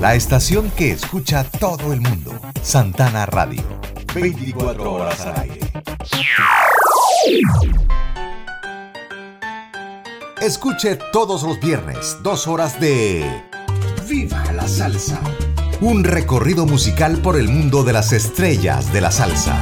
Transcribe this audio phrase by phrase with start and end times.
[0.00, 2.32] la estación que escucha todo el mundo.
[2.62, 3.62] Santana Radio.
[4.14, 5.60] 24 horas al aire.
[10.40, 13.42] Escuche todos los viernes dos horas de
[14.08, 15.20] Viva la Salsa.
[15.82, 19.58] Un recorrido musical por el mundo de las estrellas de la salsa.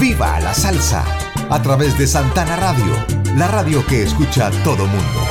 [0.00, 1.04] Viva la Salsa.
[1.48, 2.94] A través de Santana Radio,
[3.36, 5.23] la radio que escucha todo mundo.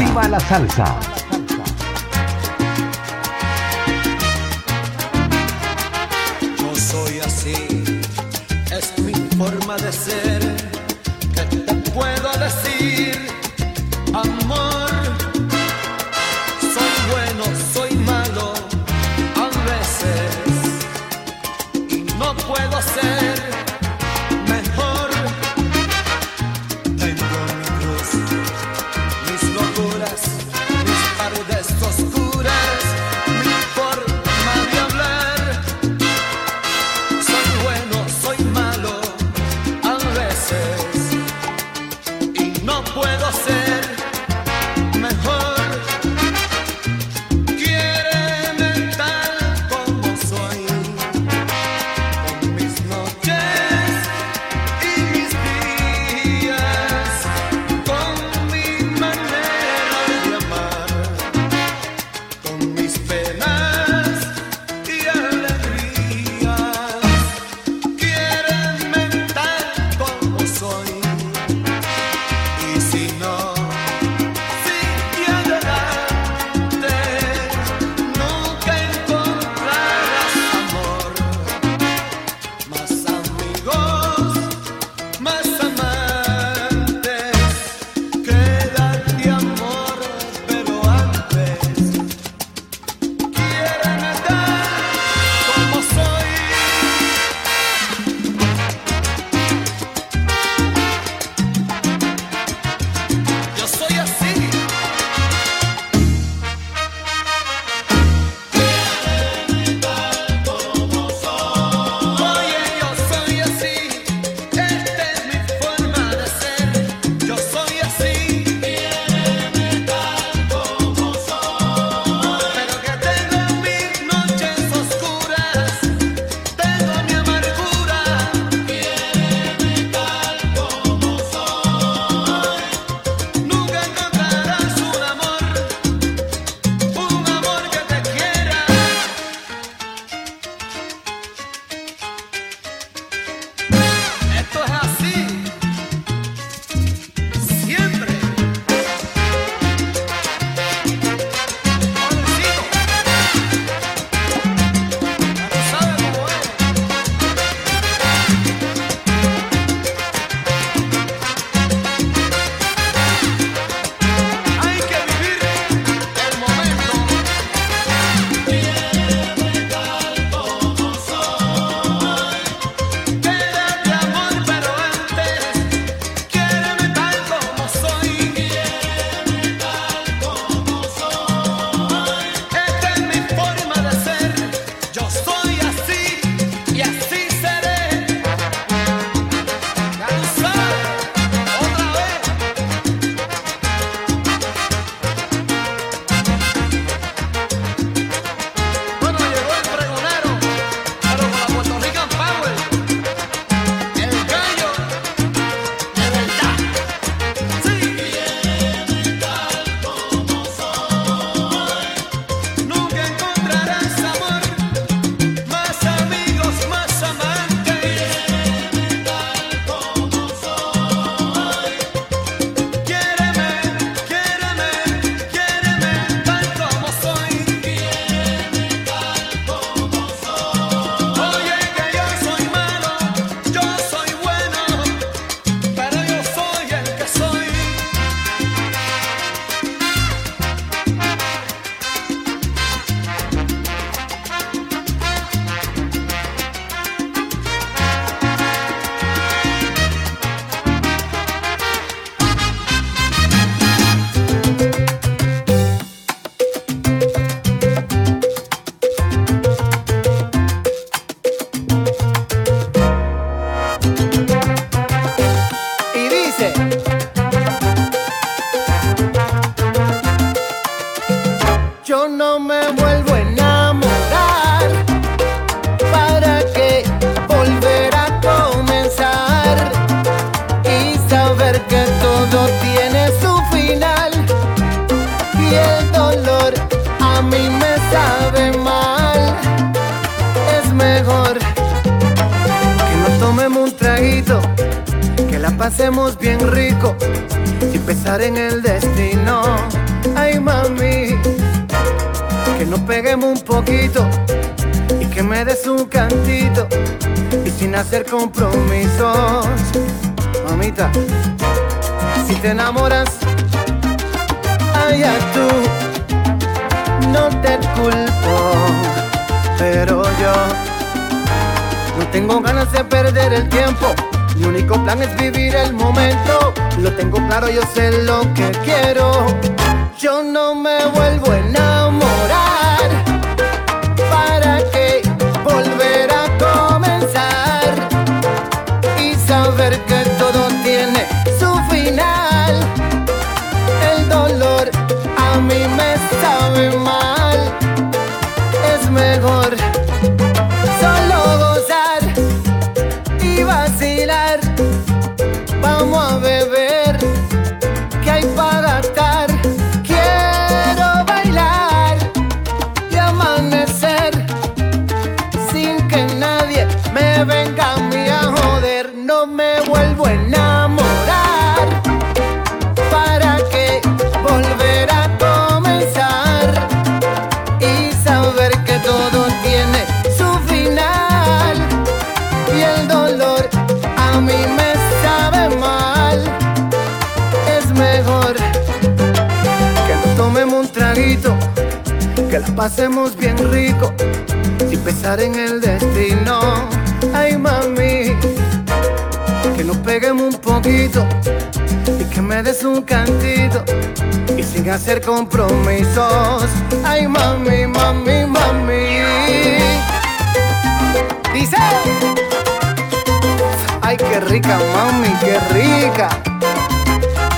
[0.00, 1.09] ¡Viva la salsa!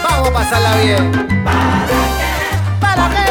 [0.03, 1.13] Vamos a pasarla bien.
[1.45, 2.15] ¿Para qué?
[2.81, 3.27] ¿Para qué?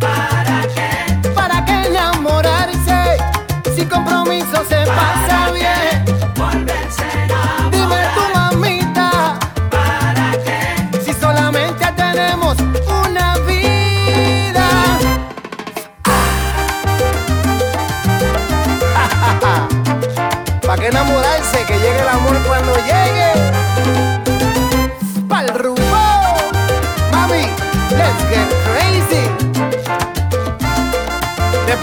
[0.00, 1.28] ¿Para qué?
[1.34, 3.16] ¿Para qué enamorarse?
[3.74, 5.33] Si compromiso se pasa.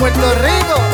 [0.02, 0.91] Puerto Rico.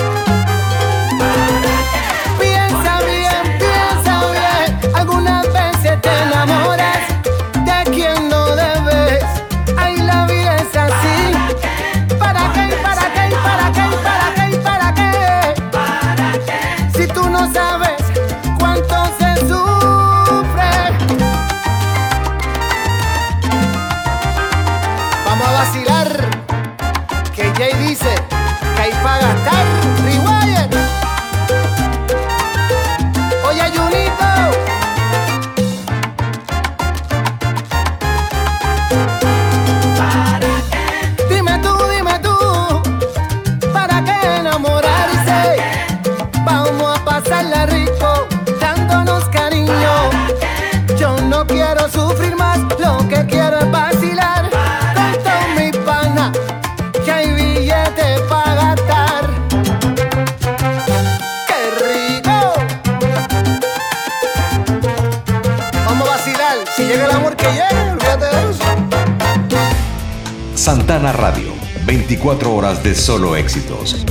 [70.98, 71.54] Dana Radio,
[71.86, 74.04] 24 horas de solo éxitos.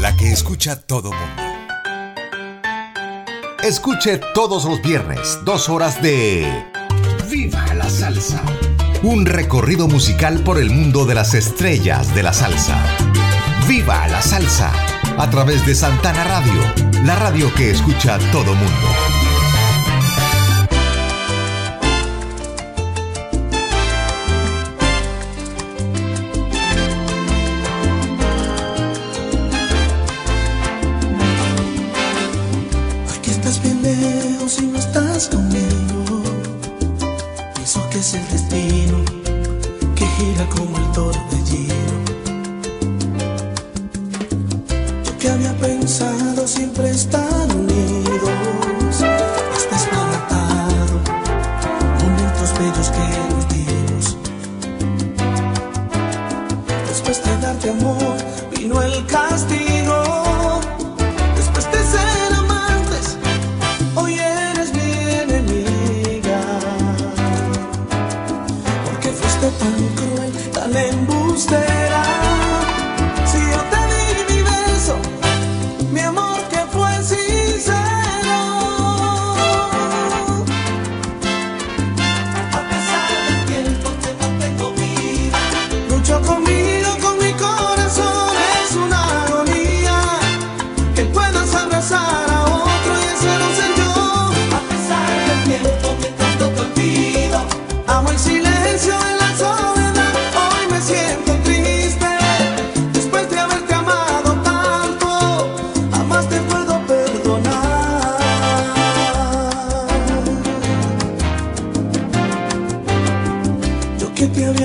[0.00, 1.42] La que escucha todo mundo.
[3.62, 6.44] Escuche todos los viernes, dos horas de
[7.30, 8.42] Viva la Salsa.
[9.04, 12.76] Un recorrido musical por el mundo de las estrellas de la salsa.
[13.68, 14.72] Viva la Salsa.
[15.18, 16.60] A través de Santana Radio,
[17.04, 18.93] la radio que escucha todo mundo.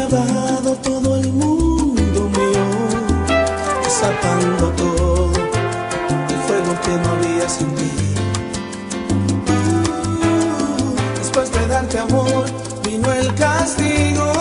[0.07, 2.65] todo el mundo mío,
[3.83, 5.31] desatando todo
[6.29, 7.91] el fuego que no había sin ti.
[11.17, 12.45] Después de darte amor,
[12.83, 14.38] vino el castigo.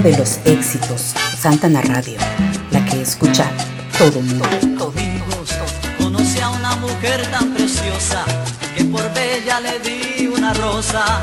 [0.00, 2.18] de los éxitos, Santana Radio,
[2.72, 3.48] la que escucha
[3.96, 4.44] todo mundo.
[4.76, 5.50] Domingos
[5.98, 8.24] conoce a una mujer tan preciosa
[8.76, 11.22] que por bella le di una rosa.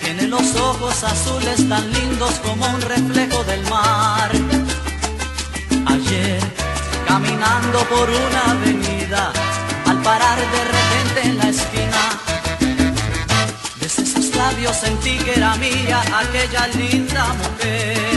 [0.00, 4.30] Tiene los ojos azules tan lindos como un reflejo del mar.
[5.86, 6.40] Ayer,
[7.06, 9.32] caminando por una avenida,
[9.86, 12.27] al parar de repente en la esquina,
[14.68, 18.07] labios sentí que era mía aquella linda mujer.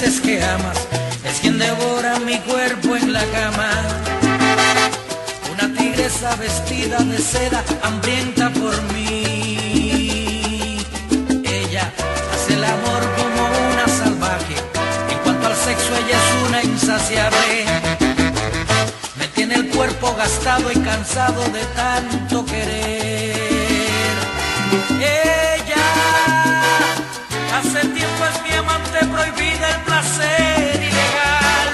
[0.00, 0.78] Dices que amas
[1.24, 3.70] es quien devora mi cuerpo en la cama.
[5.52, 10.78] Una tigresa vestida de seda, hambrienta por mí.
[11.44, 11.92] Ella
[12.32, 14.54] hace el amor como una salvaje.
[15.10, 17.64] En cuanto al sexo, ella es una insaciable.
[19.18, 23.37] Me tiene el cuerpo gastado y cansado de tanto querer.
[27.58, 31.72] Hace tiempo es mi amante prohibida el placer ilegal.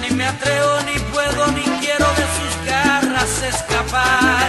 [0.00, 4.46] Ni me atrevo, ni puedo, ni quiero de sus garras escapar.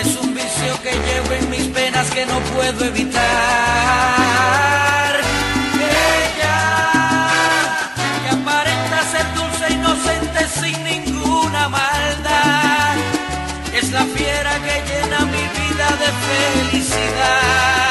[0.00, 3.22] Es un vicio que llevo en mis penas que no puedo evitar.
[6.30, 6.60] Ella
[8.22, 12.96] que aparenta ser dulce, inocente, sin ninguna maldad.
[13.74, 17.81] Es la fiera que llena mi vida de felicidad.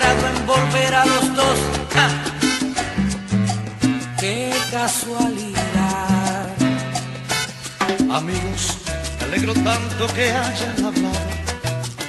[0.00, 1.58] Logrado envolver a los dos.
[4.18, 6.48] ¡Qué casualidad!
[8.10, 8.78] Amigos,
[9.18, 11.20] me alegro tanto que hayan hablado.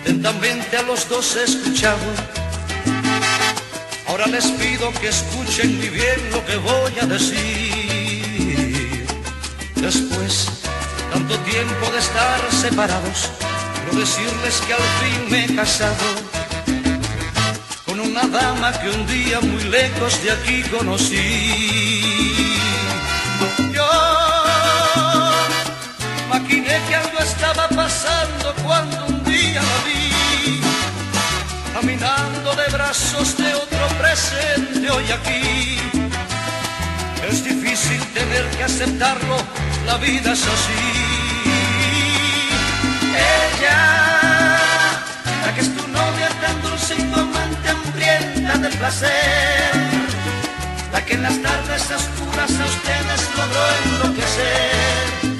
[0.01, 1.99] Atentamente a los dos he escuchado.
[4.07, 9.05] Ahora les pido que escuchen muy bien lo que voy a decir.
[9.75, 10.47] Después,
[11.11, 13.29] tanto tiempo de estar separados,
[13.83, 16.40] quiero decirles que al fin me he casado
[18.11, 22.43] una dama que un día muy lejos de aquí conocí.
[23.73, 23.91] Yo
[26.29, 30.59] Maquiné que algo estaba pasando cuando un día la vi,
[31.73, 35.77] caminando de brazos de otro presente hoy aquí.
[37.29, 39.37] Es difícil tener que aceptarlo,
[39.85, 40.83] la vida es así.
[43.37, 43.79] Ella,
[45.45, 47.40] la que es tu novia tan dulce y tu
[48.01, 49.71] hambrienta de placer,
[50.91, 55.31] la que en las tardes oscuras a ustedes logró enloquecer.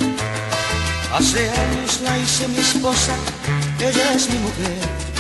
[1.14, 3.14] Hace años la hice mi esposa,
[3.80, 5.11] ella es mi mujer.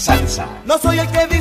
[0.00, 0.46] Salsa!
[0.64, 1.39] No soy el que dicen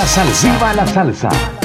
[0.00, 0.50] la salsa!
[0.50, 1.59] ¡Viva la salsa!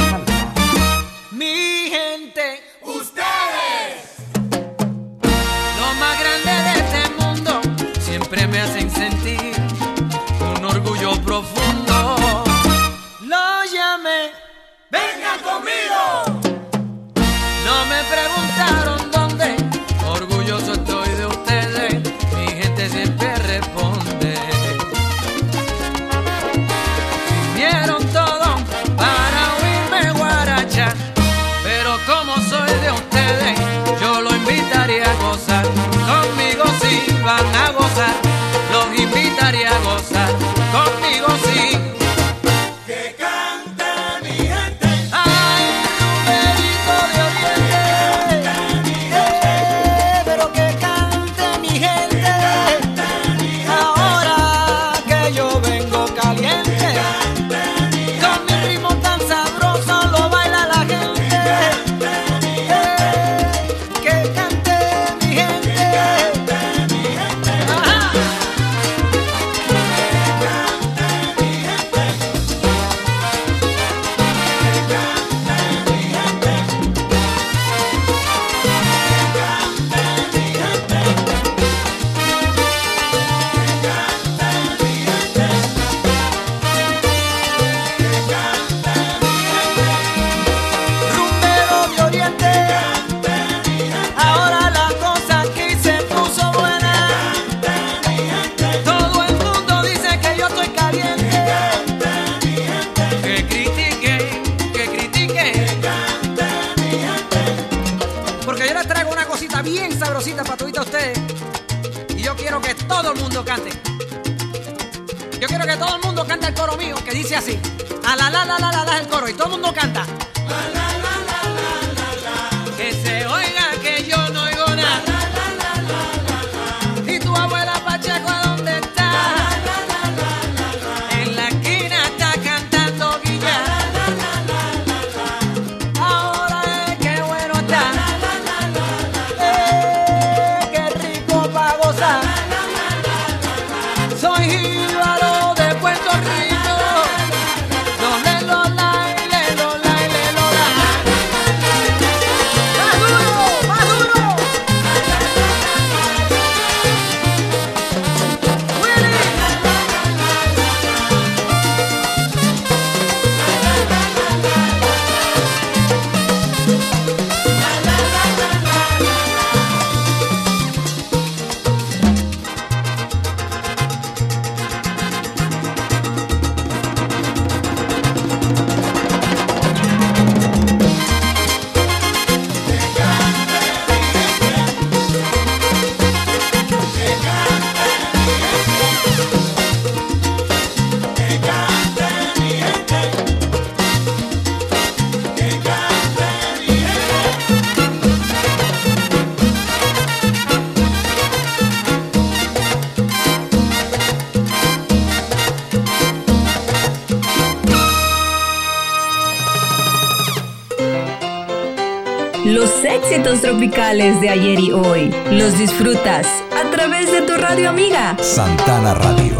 [213.42, 215.14] tropicales de ayer y hoy.
[215.32, 218.18] Los disfrutas a través de tu radio amiga.
[218.22, 219.35] Santana Radio.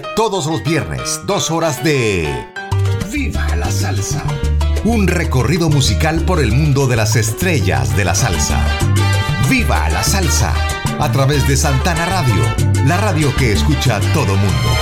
[0.00, 2.26] Todos los viernes dos horas de
[3.10, 4.24] Viva la Salsa.
[4.84, 8.64] Un recorrido musical por el mundo de las estrellas de la salsa.
[9.50, 10.54] Viva la Salsa.
[10.98, 12.42] A través de Santana Radio,
[12.86, 14.81] la radio que escucha todo mundo.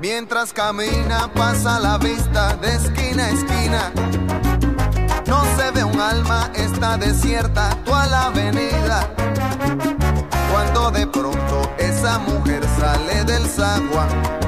[0.00, 3.92] Mientras camina pasa la vista de esquina a esquina.
[5.26, 9.12] No se ve un alma, está desierta toda la avenida.
[10.52, 14.47] Cuando de pronto esa mujer sale del zaguán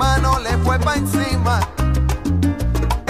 [0.00, 1.60] Mano, le fue pa' encima.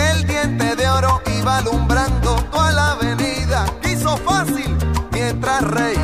[0.08, 3.64] El diente de oro iba alumbrando toda la avenida.
[3.80, 4.76] Quiso fácil
[5.12, 5.99] mientras reía,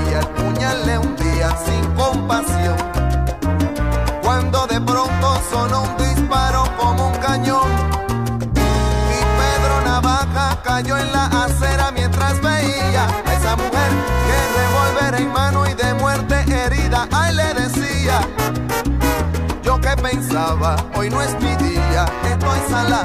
[20.95, 23.03] hoy no es mi día, estoy sala.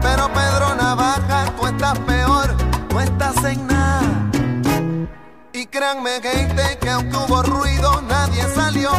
[0.00, 2.54] Pero Pedro Navaja, tú estás peor,
[2.92, 4.30] no estás en nada.
[5.52, 8.90] Y créanme, gente, que aunque hubo ruido, nadie salió.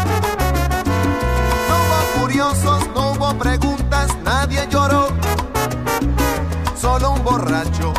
[1.67, 5.07] No hubo curiosos, no hubo preguntas, nadie lloró.
[6.79, 7.93] Solo un borracho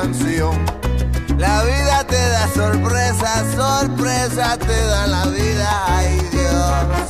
[0.00, 0.56] canción.
[1.38, 7.08] La vida te da sorpresa, sorpresa te da la vida, ay Dios.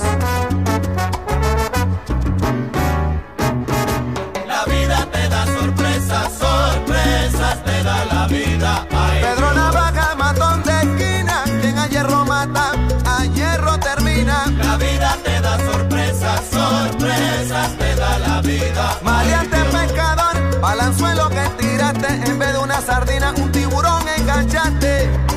[4.47, 8.87] La vida te da sorpresas, sorpresas te da la vida.
[8.91, 12.73] Ay, Pedro Navaja, matón de esquina, quien a hierro mata,
[13.05, 14.47] a hierro termina.
[14.63, 18.99] La vida te da sorpresas, sorpresas te da la vida.
[19.03, 25.28] Maleante pescador, balanzuelo que en vez de una sardina, un tiburón enganchaste.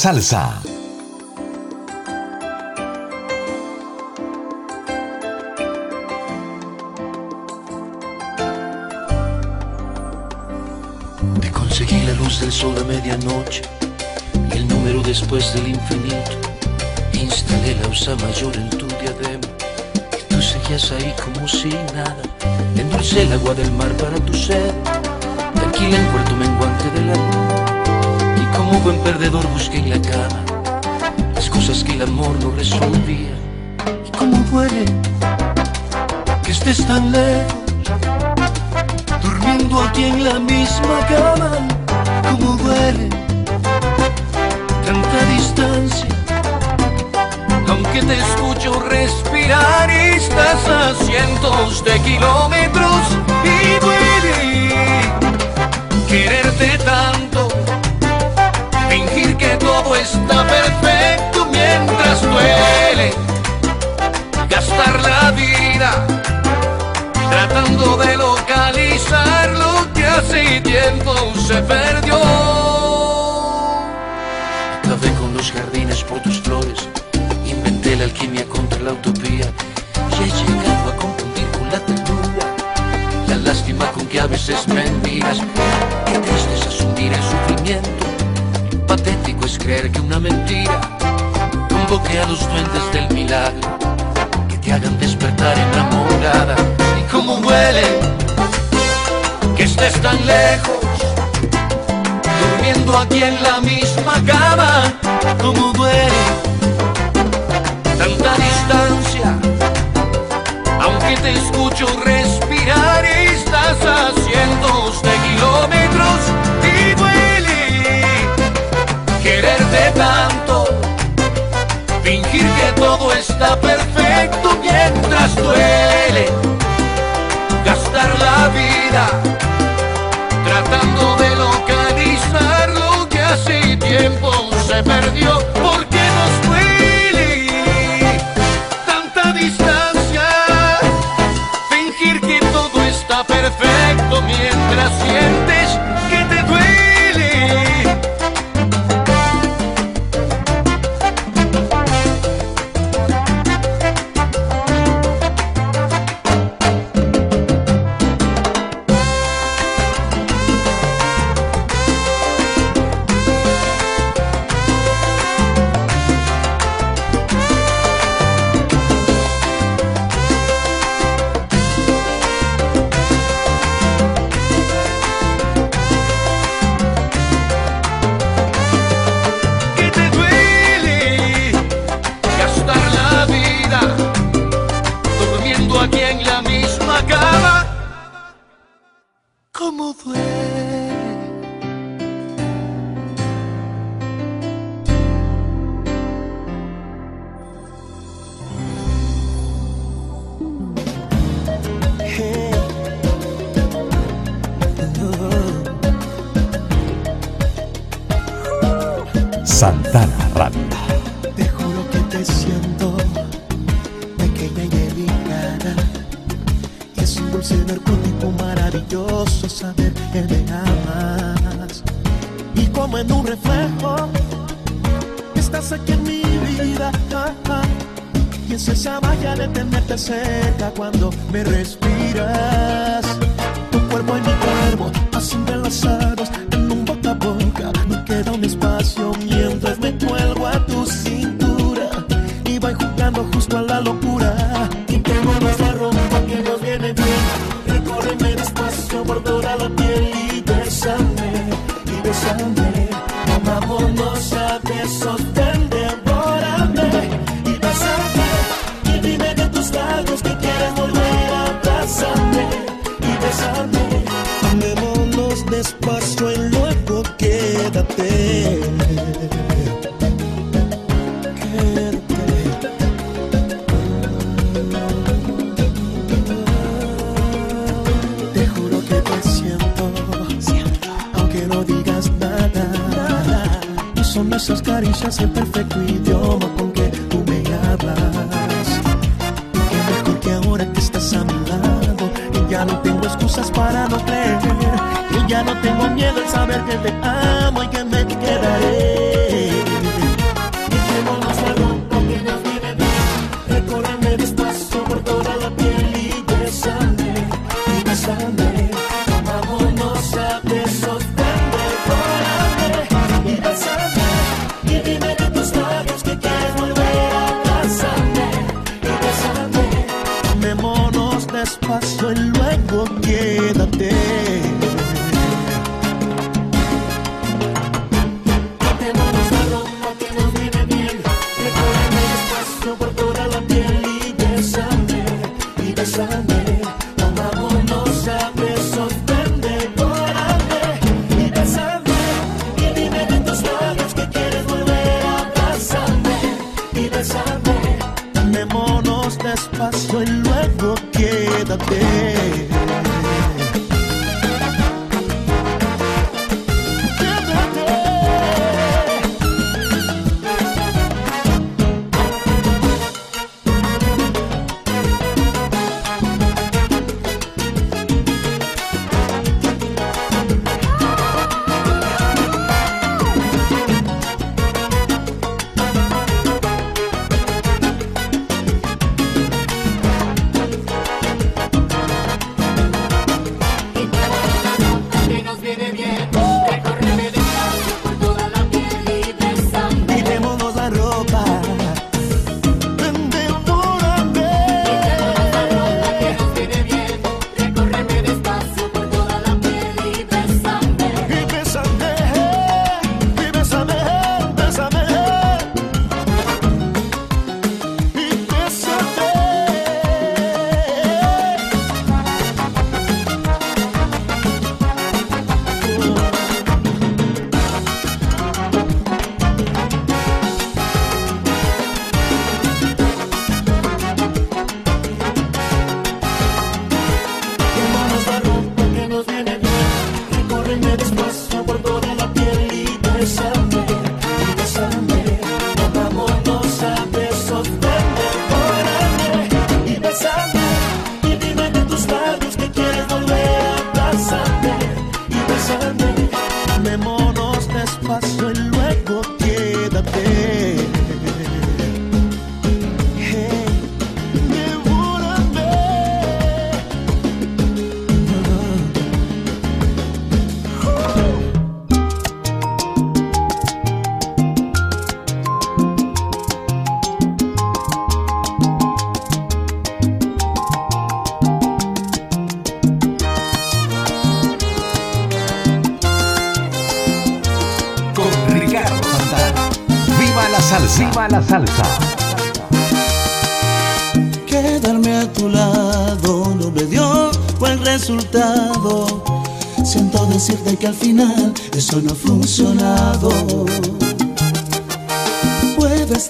[0.00, 0.59] Salsa!
[29.12, 30.29] Perdedor busqué en la cama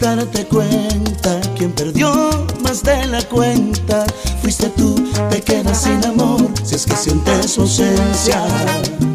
[0.00, 4.06] darte cuenta, quien perdió más de la cuenta,
[4.40, 4.94] fuiste tú,
[5.30, 8.42] te quedas sin amor, si es que sientes su ausencia.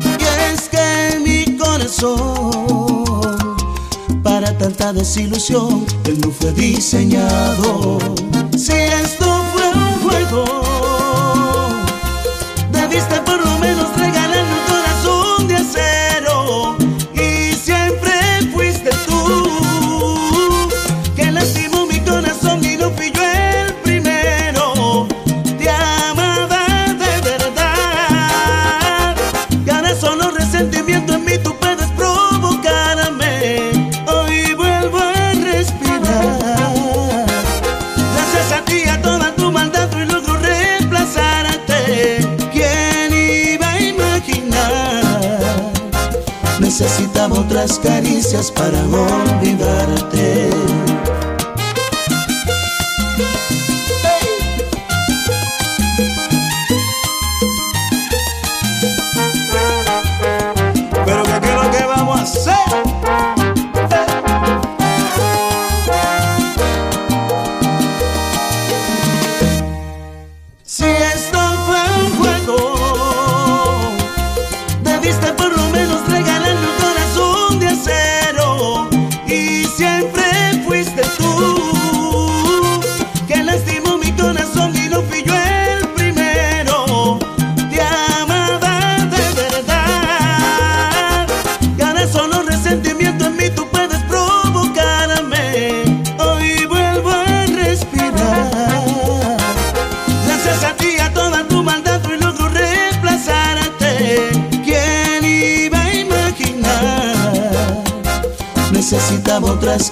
[0.03, 3.55] Y es que mi corazón,
[4.23, 7.94] para tanta desilusión, él no fue diseñado.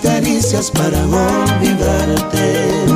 [0.03, 2.92] Caricias para olvidarte.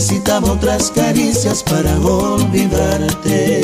[0.00, 3.60] Necesitaba otras caricias para olvidarte.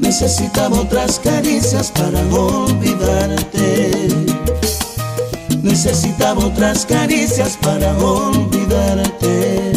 [0.00, 3.90] Necesitaba otras caricias para olvidarte.
[5.62, 9.72] Necesitaba otras caricias para olvidarte.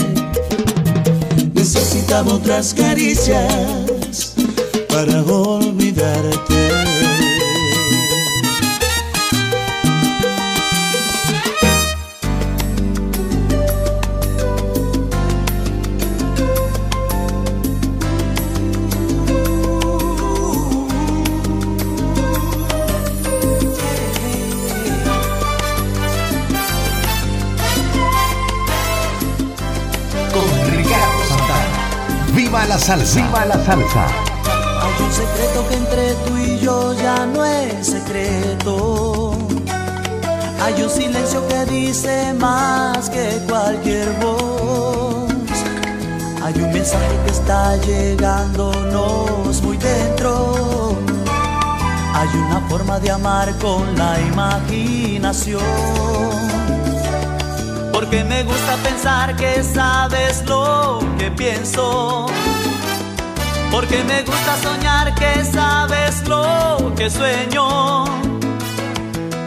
[1.53, 4.35] Necesitaba otras caricias
[4.87, 6.86] para olvidarte.
[32.77, 33.21] La salsa!
[33.21, 34.05] ¡Viva la salsa!
[34.83, 39.35] Hay un secreto que entre tú y yo ya no es secreto.
[40.61, 45.31] Hay un silencio que dice más que cualquier voz.
[46.43, 50.95] Hay un mensaje que está llegándonos muy dentro.
[52.13, 55.61] Hay una forma de amar con la imaginación.
[57.91, 62.27] Porque me gusta pensar que sabes lo que pienso.
[63.79, 68.05] Porque me gusta soñar que sabes lo que sueño.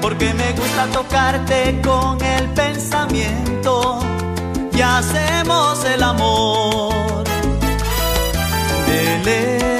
[0.00, 3.98] Porque me gusta tocarte con el pensamiento.
[4.72, 7.24] Y hacemos el amor
[8.86, 9.79] de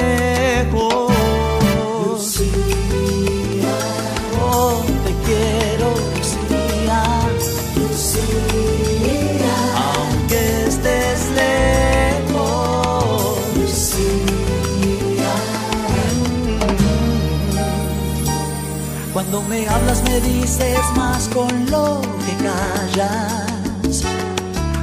[19.31, 24.03] Cuando me hablas me dices más con lo que callas.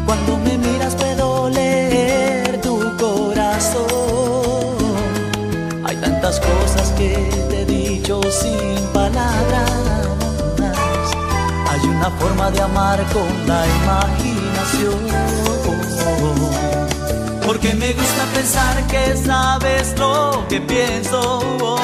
[0.07, 3.85] Cuando me miras puedo leer tu corazón.
[5.85, 9.71] Hay tantas cosas que te he dicho sin palabras.
[11.69, 15.09] Hay una forma de amar con la imaginación.
[17.45, 21.77] Porque me gusta pensar que sabes lo que pienso.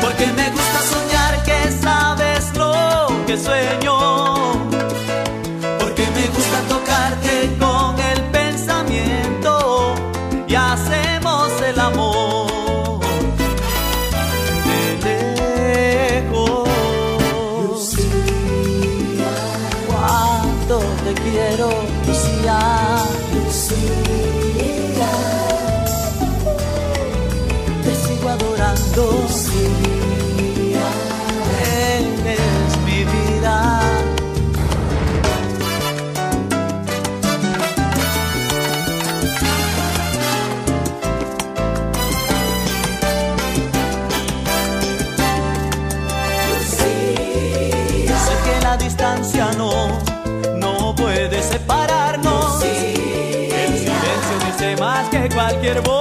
[0.00, 0.67] Porque me gusta
[3.28, 4.47] que sueño.
[55.68, 55.97] Que cualquier voz,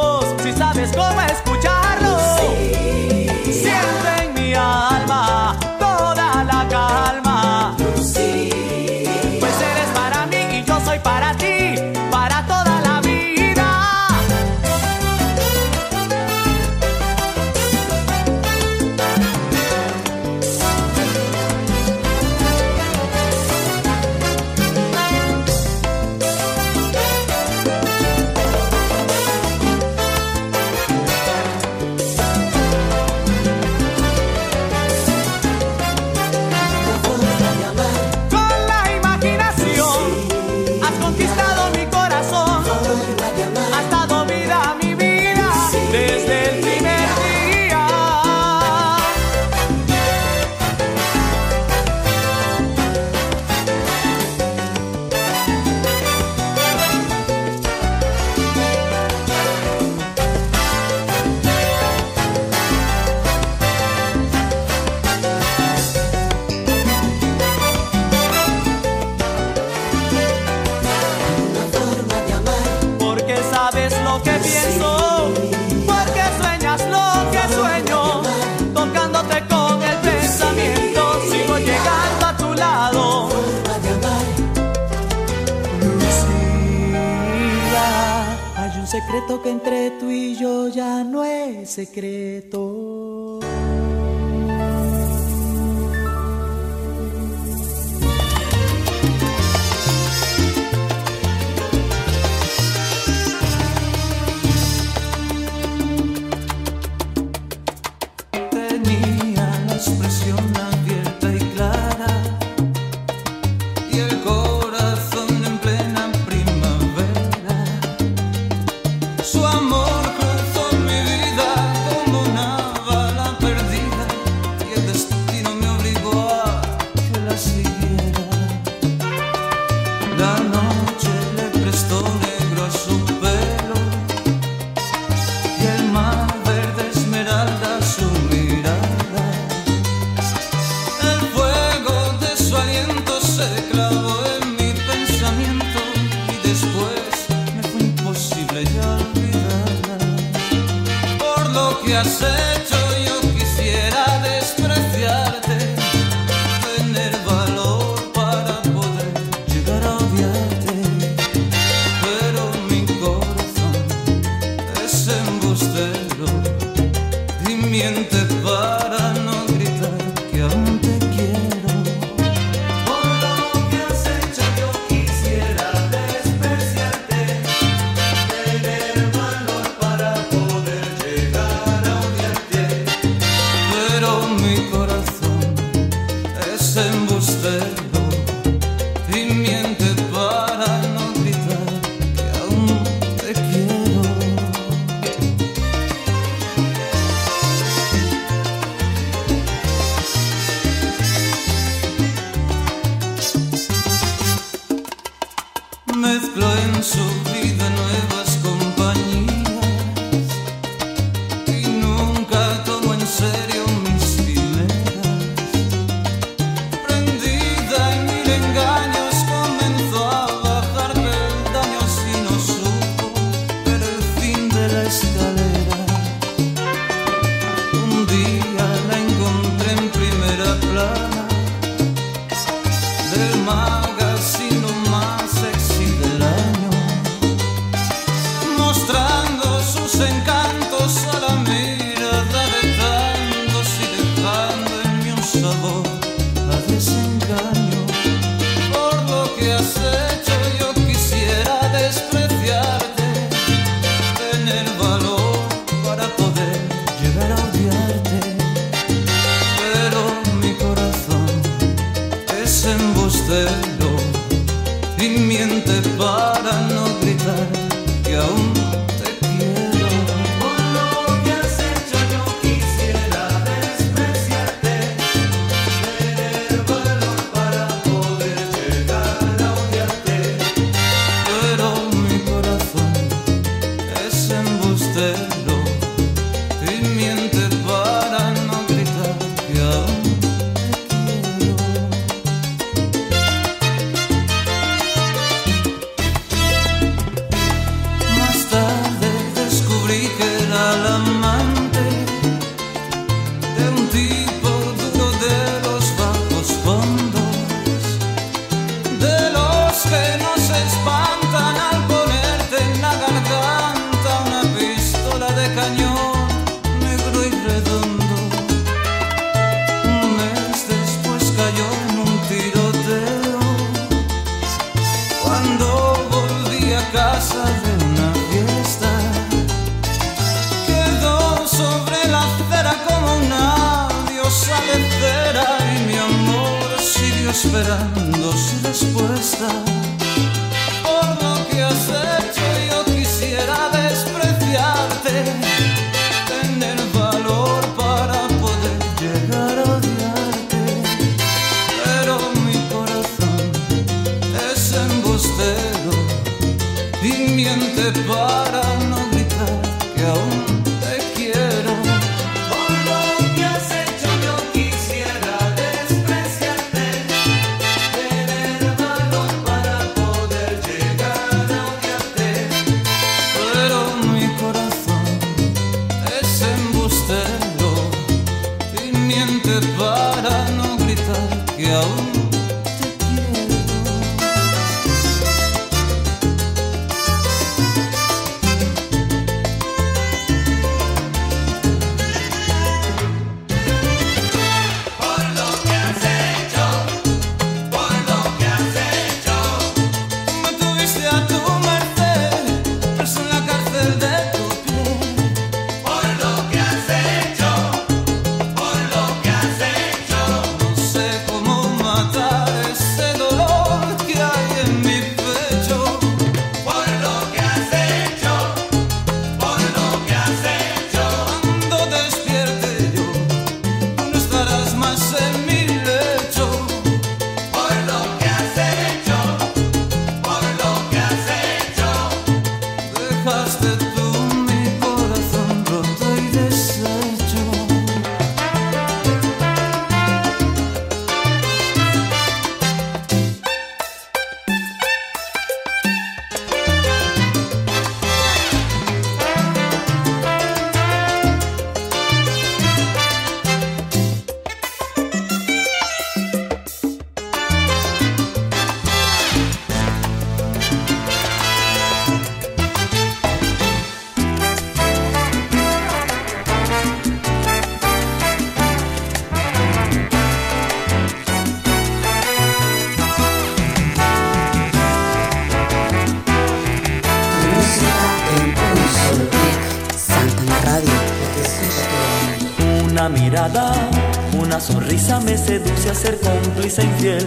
[484.38, 487.26] una sonrisa me seduce a ser cómplice infiel.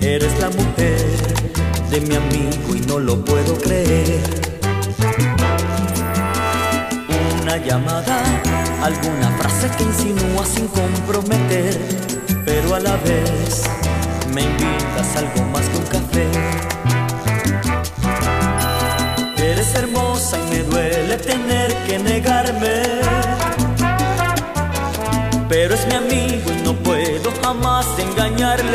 [0.00, 0.98] Eres la mujer
[1.90, 4.20] de mi amigo y no lo puedo creer.
[7.42, 8.22] Una llamada,
[8.82, 11.78] alguna frase que insinúa sin comprometer,
[12.44, 13.62] pero a la vez
[14.34, 16.26] me invitas algo más que un café.
[19.38, 23.01] Eres hermosa y me duele tener que negarme.
[25.62, 28.71] Pero es mi amigo y no puedo jamás engañarle.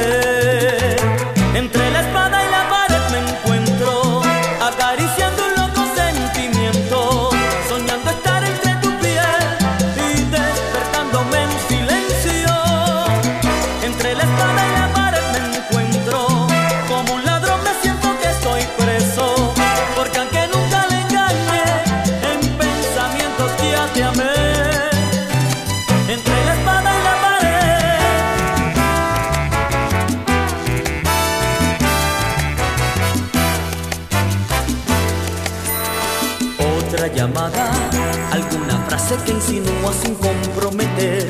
[38.98, 41.24] Ya sé que insinúas sin comprometer,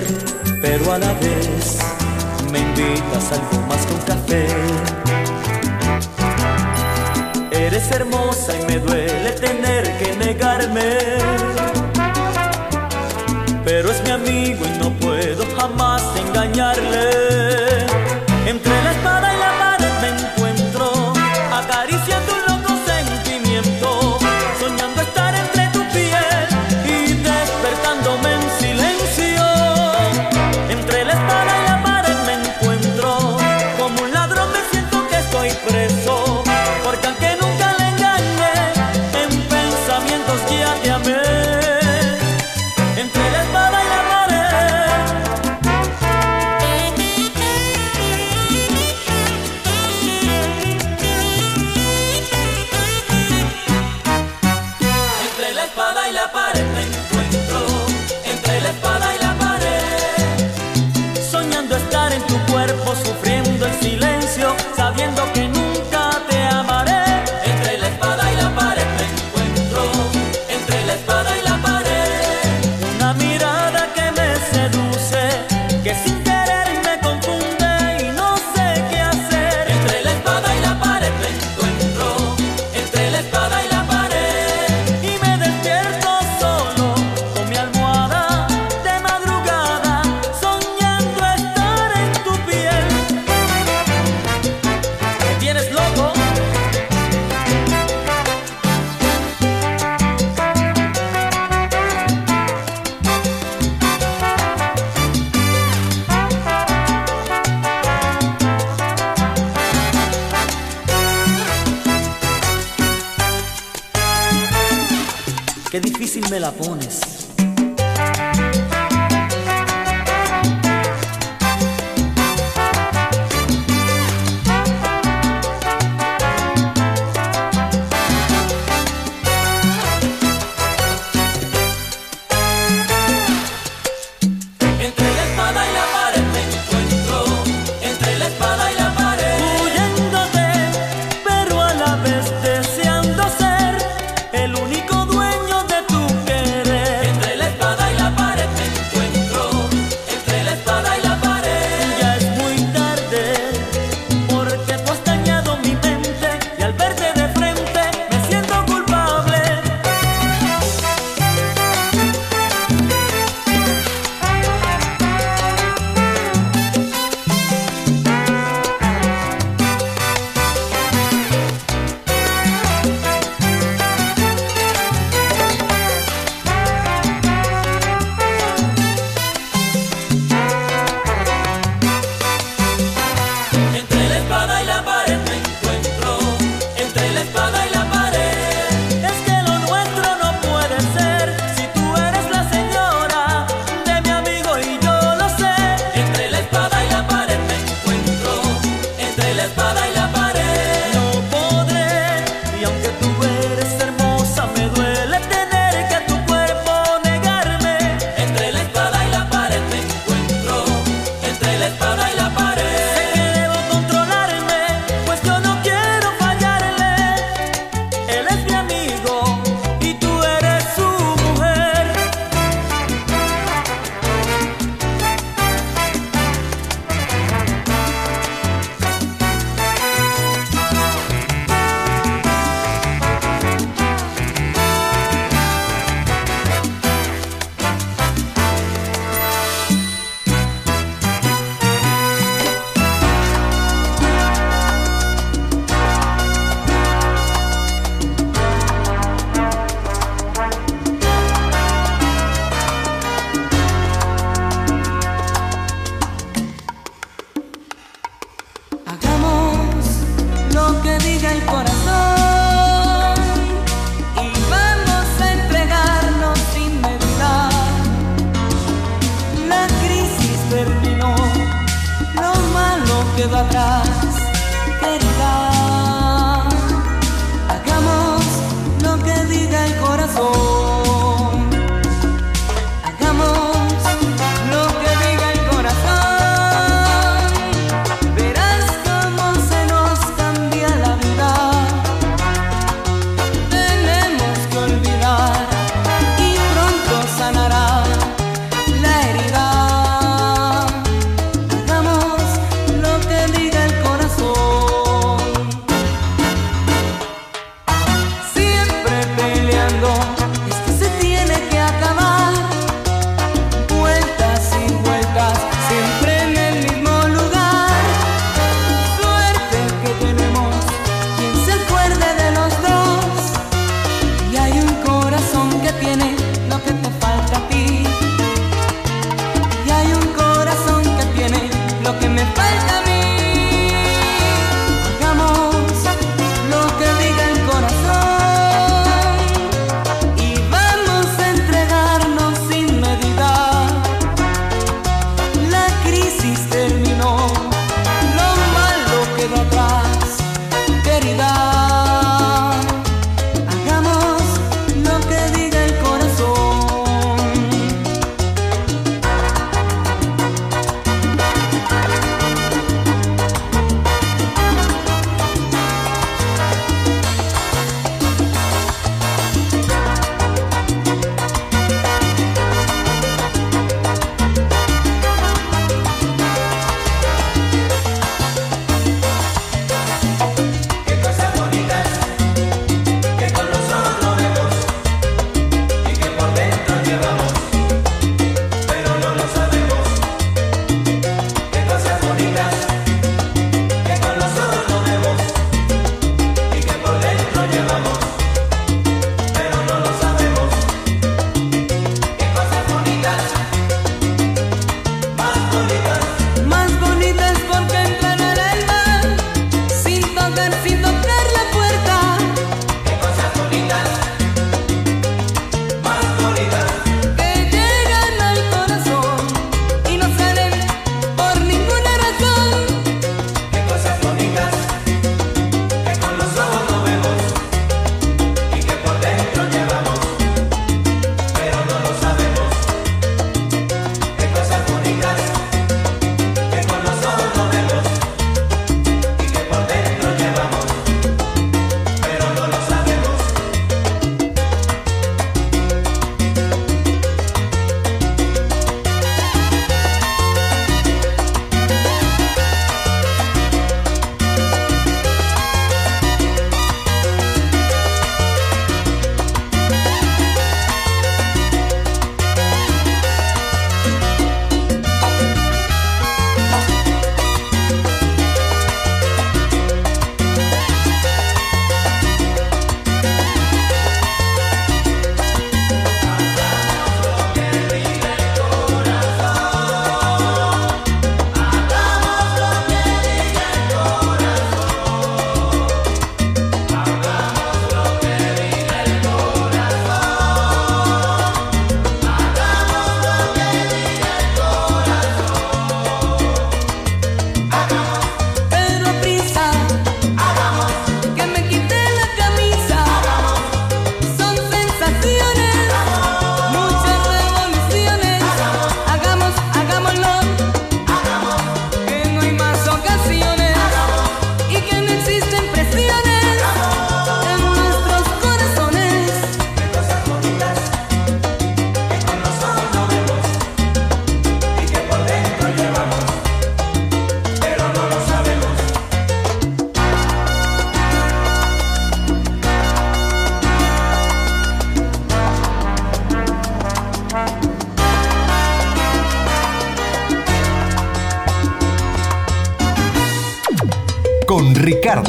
[0.62, 1.80] pero a la vez
[2.50, 4.48] me invitas a algo más que un café.
[7.52, 11.17] Eres hermosa y me duele tener que negarme.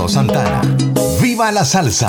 [0.08, 0.62] Santana.
[1.20, 2.08] ¡Viva la salsa!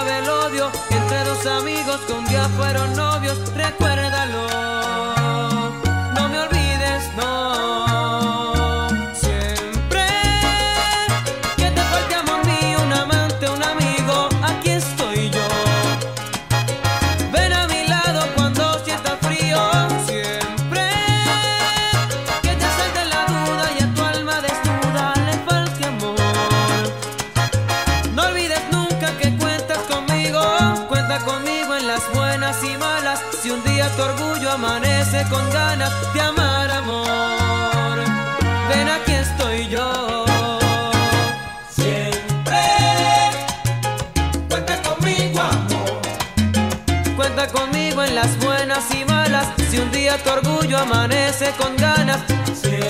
[0.00, 0.70] el odio.
[0.90, 5.21] Entre dos amigos que un día fueron novios, recuérdalo.
[35.32, 37.98] con ganas de amar, amor.
[38.68, 40.26] Ven, aquí estoy yo.
[41.70, 42.62] Siempre
[44.48, 46.00] cuenta conmigo, amor.
[47.16, 49.46] Cuenta conmigo en las buenas y malas.
[49.70, 52.20] Si un día tu orgullo amanece con ganas.
[52.60, 52.81] Siempre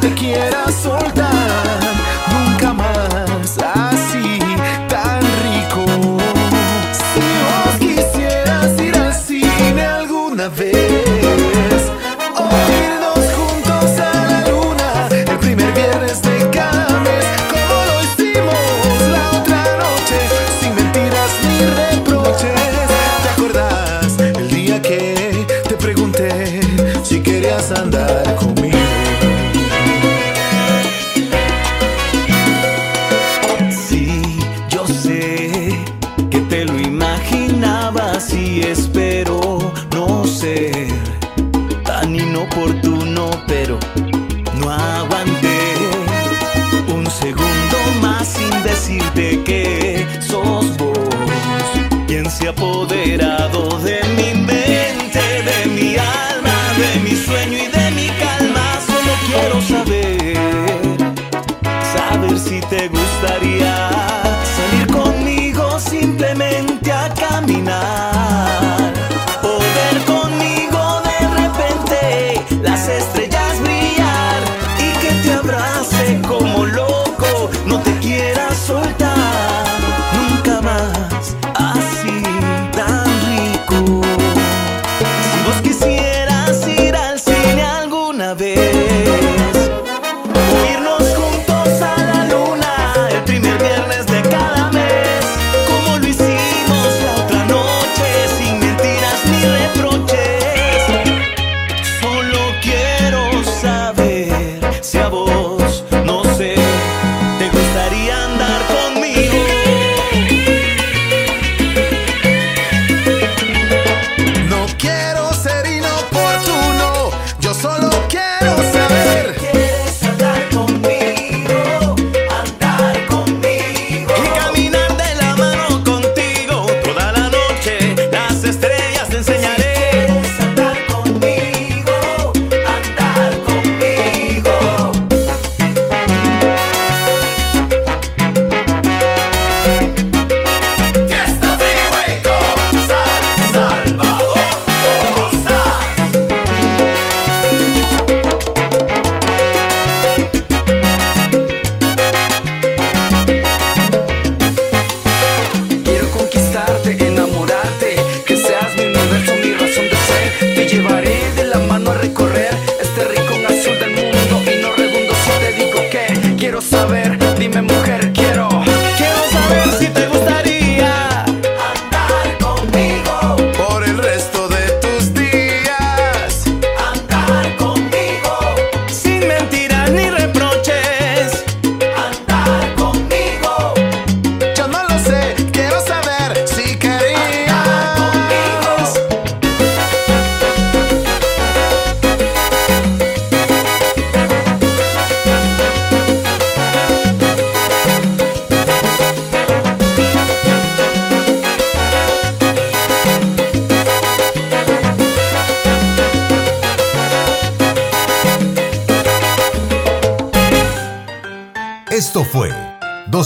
[0.00, 2.07] te quiera soltar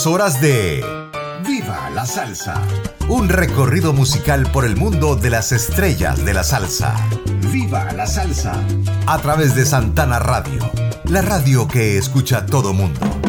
[0.07, 0.85] horas de
[1.47, 2.61] Viva la Salsa.
[3.09, 6.95] Un recorrido musical por el mundo de las estrellas de la salsa.
[7.53, 8.55] Viva la Salsa.
[9.07, 10.59] A través de Santana Radio.
[11.05, 13.22] La radio que escucha todo mundo.